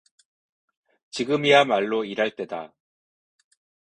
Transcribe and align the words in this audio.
지금이야 1.11 1.65
말로 1.65 2.03
일 2.05 2.21
할 2.21 2.35
때다. 2.35 2.73